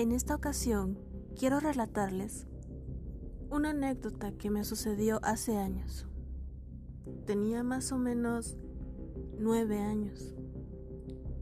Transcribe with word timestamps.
En 0.00 0.12
esta 0.12 0.34
ocasión 0.34 0.98
quiero 1.38 1.60
relatarles 1.60 2.46
una 3.50 3.68
anécdota 3.68 4.32
que 4.32 4.48
me 4.48 4.64
sucedió 4.64 5.20
hace 5.22 5.58
años. 5.58 6.08
Tenía 7.26 7.62
más 7.62 7.92
o 7.92 7.98
menos 7.98 8.56
nueve 9.38 9.78
años. 9.78 10.34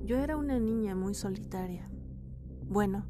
Yo 0.03 0.17
era 0.17 0.37
una 0.37 0.59
niña 0.59 0.97
muy 0.97 1.15
solitaria. 1.15 1.89
Bueno, 2.65 3.07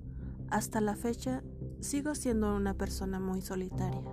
hasta 0.50 0.82
la 0.82 0.96
fecha 0.96 1.42
sigo 1.80 2.14
siendo 2.14 2.54
una 2.54 2.74
persona 2.74 3.18
muy 3.18 3.40
solitaria. 3.40 4.04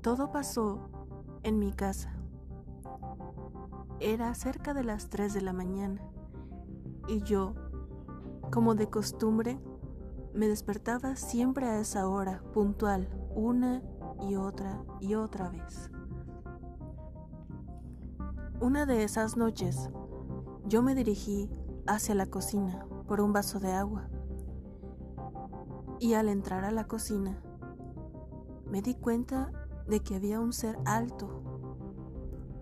Todo 0.00 0.32
pasó 0.32 0.88
en 1.42 1.58
mi 1.58 1.74
casa. 1.74 2.16
Era 4.00 4.34
cerca 4.34 4.72
de 4.72 4.84
las 4.84 5.10
3 5.10 5.34
de 5.34 5.42
la 5.42 5.52
mañana 5.52 6.00
y 7.06 7.20
yo, 7.20 7.54
como 8.54 8.76
de 8.76 8.88
costumbre, 8.88 9.58
me 10.32 10.46
despertaba 10.46 11.16
siempre 11.16 11.66
a 11.66 11.80
esa 11.80 12.06
hora, 12.06 12.40
puntual, 12.52 13.08
una 13.34 13.82
y 14.20 14.36
otra 14.36 14.84
y 15.00 15.16
otra 15.16 15.48
vez. 15.48 15.90
Una 18.60 18.86
de 18.86 19.02
esas 19.02 19.36
noches, 19.36 19.90
yo 20.68 20.82
me 20.82 20.94
dirigí 20.94 21.50
hacia 21.88 22.14
la 22.14 22.26
cocina 22.26 22.86
por 23.08 23.20
un 23.20 23.32
vaso 23.32 23.58
de 23.58 23.72
agua. 23.72 24.08
Y 25.98 26.14
al 26.14 26.28
entrar 26.28 26.64
a 26.64 26.70
la 26.70 26.86
cocina, 26.86 27.42
me 28.70 28.82
di 28.82 28.94
cuenta 28.94 29.50
de 29.88 29.98
que 29.98 30.14
había 30.14 30.38
un 30.38 30.52
ser 30.52 30.78
alto, 30.84 31.42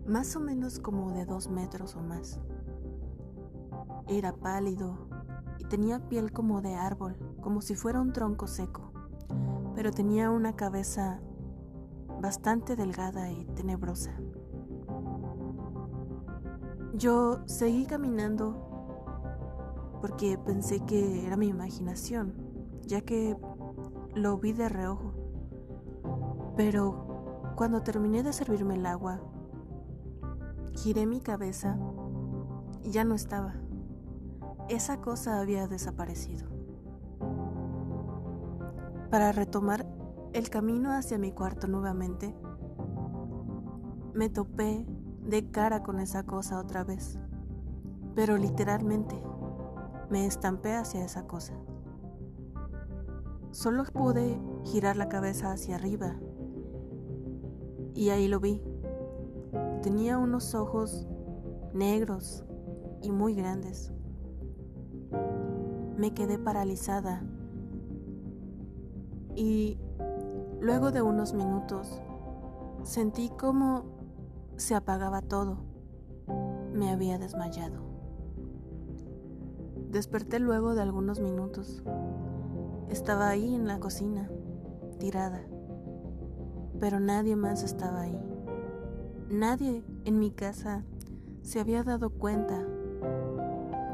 más 0.06 0.36
o 0.36 0.41
menos 0.41 0.78
como 0.78 1.12
de 1.12 1.27
dos 1.27 1.50
metros 1.50 1.97
o 1.97 2.00
más. 2.00 2.41
Era 4.08 4.34
pálido 4.34 5.11
y 5.62 5.64
tenía 5.64 6.00
piel 6.08 6.32
como 6.32 6.60
de 6.60 6.74
árbol, 6.74 7.16
como 7.41 7.60
si 7.60 7.77
fuera 7.77 8.00
un 8.00 8.12
tronco 8.12 8.48
seco, 8.48 8.91
pero 9.77 9.92
tenía 9.92 10.28
una 10.28 10.56
cabeza 10.56 11.20
bastante 12.20 12.74
delgada 12.74 13.30
y 13.30 13.44
tenebrosa. 13.55 14.10
Yo 16.94 17.46
seguí 17.46 17.86
caminando 17.86 18.56
porque 20.00 20.36
pensé 20.36 20.80
que 20.80 21.24
era 21.24 21.36
mi 21.36 21.46
imaginación, 21.46 22.34
ya 22.84 23.02
que 23.02 23.36
lo 24.16 24.38
vi 24.38 24.52
de 24.52 24.68
reojo. 24.68 25.12
Pero 26.56 27.55
cuando 27.55 27.83
terminé 27.83 28.24
de 28.24 28.33
servirme 28.33 28.74
el 28.74 28.86
agua, 28.86 29.20
giré 30.74 31.06
mi 31.06 31.20
cabeza 31.20 31.78
y 32.83 32.90
ya 32.90 33.05
no 33.05 33.14
estaba. 33.14 33.61
Esa 34.68 35.00
cosa 35.00 35.41
había 35.41 35.66
desaparecido. 35.66 36.48
Para 39.10 39.32
retomar 39.32 39.86
el 40.32 40.48
camino 40.48 40.92
hacia 40.92 41.18
mi 41.18 41.32
cuarto 41.32 41.66
nuevamente, 41.66 42.34
me 44.14 44.30
topé 44.30 44.86
de 45.27 45.50
cara 45.50 45.83
con 45.83 46.00
esa 46.00 46.24
cosa 46.24 46.58
otra 46.58 46.84
vez, 46.84 47.18
pero 48.14 48.38
literalmente 48.38 49.22
me 50.10 50.27
estampé 50.27 50.74
hacia 50.74 51.05
esa 51.05 51.27
cosa. 51.27 51.55
Solo 53.50 53.84
pude 53.84 54.40
girar 54.64 54.96
la 54.96 55.08
cabeza 55.08 55.52
hacia 55.52 55.77
arriba 55.77 56.17
y 57.95 58.11
ahí 58.11 58.28
lo 58.28 58.40
vi. 58.40 58.62
Tenía 59.83 60.17
unos 60.17 60.55
ojos 60.55 61.06
negros 61.74 62.45
y 63.02 63.11
muy 63.11 63.34
grandes. 63.34 63.92
Me 66.02 66.13
quedé 66.13 66.36
paralizada 66.36 67.23
y 69.36 69.79
luego 70.61 70.90
de 70.90 71.01
unos 71.01 71.33
minutos 71.33 72.02
sentí 72.83 73.29
como 73.39 73.85
se 74.57 74.74
apagaba 74.74 75.23
todo. 75.23 75.58
Me 76.74 76.90
había 76.90 77.18
desmayado. 77.18 77.85
Desperté 79.92 80.40
luego 80.40 80.74
de 80.74 80.83
algunos 80.83 81.20
minutos. 81.20 81.85
Estaba 82.89 83.29
ahí 83.29 83.55
en 83.55 83.69
la 83.69 83.79
cocina, 83.79 84.29
tirada. 84.98 85.46
Pero 86.80 86.98
nadie 86.98 87.36
más 87.36 87.63
estaba 87.63 88.01
ahí. 88.01 88.20
Nadie 89.30 89.84
en 90.05 90.19
mi 90.19 90.33
casa 90.33 90.84
se 91.42 91.61
había 91.61 91.84
dado 91.84 92.11
cuenta 92.11 92.58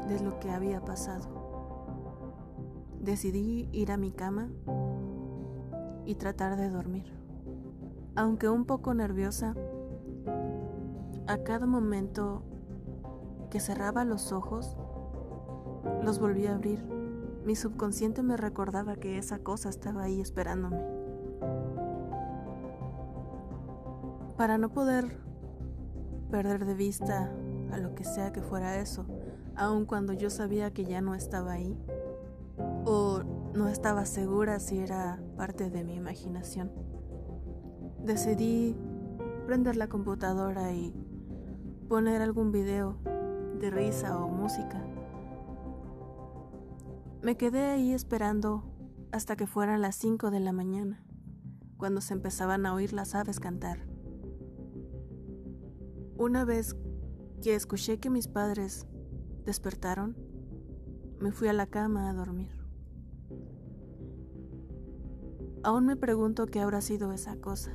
de 0.07 0.19
lo 0.23 0.39
que 0.39 0.49
había 0.49 0.83
pasado. 0.83 1.38
Decidí 3.01 3.69
ir 3.71 3.91
a 3.91 3.97
mi 3.97 4.11
cama 4.11 4.49
y 6.05 6.15
tratar 6.15 6.57
de 6.57 6.69
dormir. 6.69 7.05
Aunque 8.15 8.49
un 8.49 8.65
poco 8.65 8.93
nerviosa, 8.93 9.55
a 11.27 11.37
cada 11.39 11.65
momento 11.65 12.43
que 13.49 13.59
cerraba 13.59 14.03
los 14.03 14.31
ojos, 14.31 14.75
los 16.03 16.19
volví 16.19 16.47
a 16.47 16.55
abrir. 16.55 16.83
Mi 17.45 17.55
subconsciente 17.55 18.21
me 18.23 18.37
recordaba 18.37 18.95
que 18.95 19.17
esa 19.17 19.39
cosa 19.39 19.69
estaba 19.69 20.03
ahí 20.03 20.19
esperándome. 20.19 20.81
Para 24.37 24.57
no 24.57 24.69
poder 24.69 25.17
perder 26.31 26.65
de 26.65 26.73
vista 26.73 27.31
a 27.71 27.77
lo 27.77 27.95
que 27.95 28.03
sea 28.03 28.31
que 28.31 28.41
fuera 28.41 28.79
eso, 28.79 29.05
aun 29.55 29.85
cuando 29.85 30.13
yo 30.13 30.29
sabía 30.29 30.71
que 30.71 30.85
ya 30.85 31.01
no 31.01 31.15
estaba 31.15 31.53
ahí, 31.53 31.77
o 32.85 33.23
no 33.53 33.67
estaba 33.67 34.05
segura 34.05 34.59
si 34.59 34.79
era 34.79 35.21
parte 35.37 35.69
de 35.69 35.83
mi 35.83 35.95
imaginación, 35.95 36.71
decidí 38.03 38.75
prender 39.45 39.75
la 39.75 39.87
computadora 39.87 40.71
y 40.73 40.93
poner 41.87 42.21
algún 42.21 42.51
video 42.51 42.97
de 43.59 43.69
risa 43.71 44.17
o 44.19 44.29
música 44.29 44.85
me 47.21 47.35
quedé 47.35 47.65
ahí 47.65 47.91
esperando 47.91 48.63
hasta 49.11 49.35
que 49.35 49.45
fueran 49.45 49.81
las 49.81 49.95
5 49.97 50.31
de 50.31 50.39
la 50.39 50.53
mañana, 50.53 51.03
cuando 51.77 51.99
se 51.99 52.13
empezaban 52.13 52.65
a 52.65 52.73
oír 52.73 52.93
las 52.93 53.13
aves 53.13 53.41
cantar. 53.41 53.87
Una 56.17 56.45
vez 56.45 56.77
que 57.41 57.55
escuché 57.55 57.99
que 57.99 58.09
mis 58.09 58.29
padres 58.29 58.87
despertaron, 59.45 60.15
me 61.19 61.33
fui 61.33 61.49
a 61.49 61.53
la 61.53 61.67
cama 61.67 62.09
a 62.09 62.13
dormir. 62.13 62.58
Aún 65.63 65.85
me 65.85 65.95
pregunto 65.95 66.45
qué 66.45 66.59
habrá 66.59 66.81
sido 66.81 67.11
esa 67.11 67.35
cosa. 67.37 67.71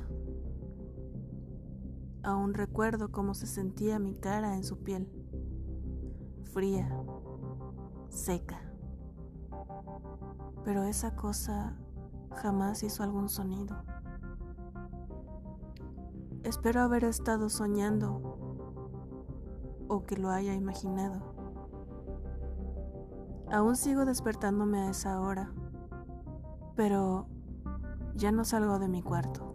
Aún 2.23 2.53
recuerdo 2.53 3.11
cómo 3.11 3.33
se 3.33 3.47
sentía 3.47 3.99
mi 3.99 4.15
cara 4.15 4.55
en 4.55 4.63
su 4.63 4.83
piel, 4.83 5.07
fría, 6.51 6.89
seca 8.09 8.65
pero 10.65 10.83
esa 10.83 11.15
cosa 11.15 11.77
jamás 12.33 12.81
hizo 12.81 13.03
algún 13.03 13.29
sonido. 13.29 13.75
Espero 16.43 16.81
haber 16.81 17.03
estado 17.05 17.49
soñando 17.49 18.39
o 19.87 20.03
que 20.05 20.17
lo 20.17 20.31
haya 20.31 20.55
imaginado. 20.55 21.21
Aún 23.51 23.75
sigo 23.75 24.05
despertándome 24.05 24.79
a 24.79 24.89
esa 24.89 25.21
hora, 25.21 25.53
pero 26.75 27.27
ya 28.15 28.31
no 28.31 28.45
salgo 28.45 28.79
de 28.79 28.87
mi 28.87 29.01
cuarto. 29.01 29.53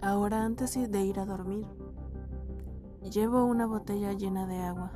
Ahora 0.00 0.44
antes 0.44 0.74
de 0.74 1.02
ir 1.02 1.20
a 1.20 1.26
dormir, 1.26 1.66
llevo 3.02 3.44
una 3.44 3.66
botella 3.66 4.12
llena 4.12 4.46
de 4.46 4.58
agua. 4.58 4.92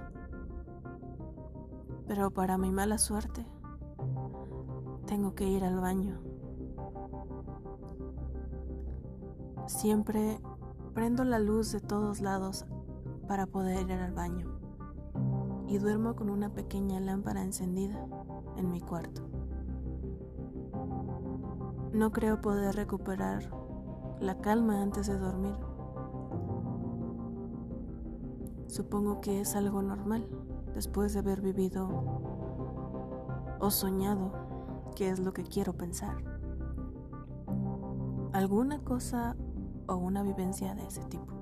Pero 2.07 2.31
para 2.31 2.59
mi 2.59 2.71
mala 2.71 2.99
suerte, 2.99 3.47
tengo 5.07 5.35
que 5.35 5.47
ir 5.47 5.65
al 5.65 5.81
baño. 5.81 6.21
Siempre 9.67 10.41
prendo 10.95 11.25
la 11.25 11.39
luz 11.39 11.73
de 11.73 11.81
todos 11.81 12.21
lados 12.21 12.67
para 13.29 13.47
poder 13.47 13.89
ir 13.89 13.93
al 13.93 14.13
baño 14.13 14.59
y 15.69 15.79
duermo 15.79 16.17
con 16.17 16.29
una 16.29 16.53
pequeña 16.53 17.01
lámpara 17.01 17.43
encendida 17.43 18.07
en 18.57 18.71
mi 18.71 18.81
cuarto. 18.81 19.42
No 21.93 22.11
creo 22.11 22.41
poder 22.41 22.75
recuperar 22.75 23.43
la 24.19 24.39
calma 24.39 24.81
antes 24.81 25.09
de 25.09 25.19
dormir. 25.19 25.55
Supongo 28.67 29.21
que 29.21 29.43
es 29.43 29.55
algo 29.57 29.83
normal 29.83 30.27
después 30.75 31.13
de 31.13 31.19
haber 31.19 31.43
vivido 31.43 31.89
o 33.61 33.71
soñado 33.71 34.33
qué 34.97 35.11
es 35.11 35.19
lo 35.19 35.35
que 35.35 35.45
quiero 35.45 35.75
pensar. 35.75 36.17
Alguna 38.33 38.79
cosa 38.83 39.37
o 39.87 39.97
una 39.97 40.23
vivencia 40.23 40.75
de 40.75 40.87
ese 40.87 41.05
tipo. 41.05 41.42